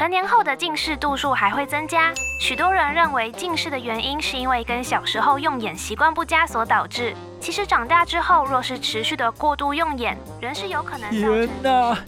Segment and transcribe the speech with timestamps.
[0.00, 2.10] 成年后的近视度数还会增加，
[2.40, 7.14] 许多人认为近视的原因是因为跟小时候用眼习惯不佳所导致。
[7.38, 11.98] 其实长大之后，若是持续的过度用眼，人是有可能造天成哪，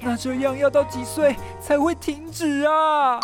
[0.00, 3.18] 那这样要到几岁才会停止啊？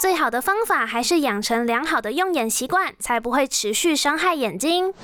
[0.00, 4.94] 最好的方法还是养成良好的用眼习惯，才不会持续伤害眼睛。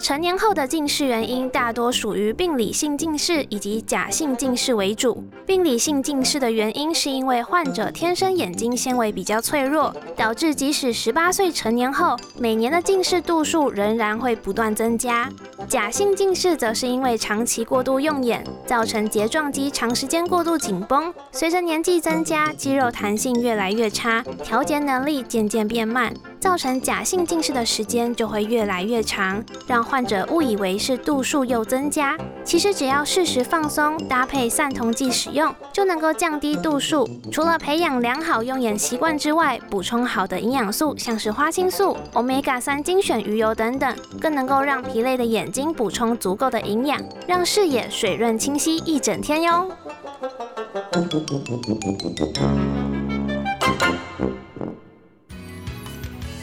[0.00, 5.22] 成年后的近视原因大多属于病理性近视以及假性近视为主。
[5.46, 15.28] 病理性近视的原因是因为患者天生眼睛纤维比较脆弱，导致即使十八岁成年后，每年的近视度数仍然会不断增加。
[15.68, 32.16] 假性近视则是因为长期过度用眼，造成睫状肌长时间过度紧绷，随着年纪增加，肌肉弹性越来越差，调节能力渐渐变慢，造成假性近视的时间就会越来越长，让患者误以为是度数又增加。
[32.42, 37.06] 其实只要适时放松，搭配散瞳剂使用，就能够降低度数。
[37.30, 49.70] 除了培养良好用眼习惯之外，补充好的营养素，像是花青素、Omega 三精选鱼油等等，更能够让疲累的眼睛补充足够的营养，让视野水润清晰一整天哟。